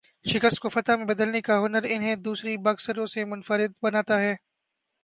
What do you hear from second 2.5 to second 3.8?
باکسروں سے منفرد